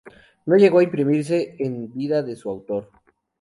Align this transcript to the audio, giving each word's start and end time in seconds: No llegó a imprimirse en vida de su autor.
No 0.47 0.55
llegó 0.55 0.79
a 0.79 0.83
imprimirse 0.83 1.57
en 1.59 1.93
vida 1.93 2.23
de 2.23 2.35
su 2.35 2.49
autor. 2.49 2.89